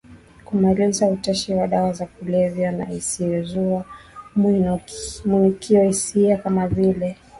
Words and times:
kumaliza 0.45 1.07
utashi 1.07 1.53
wa 1.53 1.67
dawa 1.67 1.93
za 1.93 2.05
kulevya 2.05 2.71
na 2.71 2.91
isiyozua 2.91 3.85
mwinukiohisia 5.25 6.37
kama 6.37 6.67
vile 6.67 7.17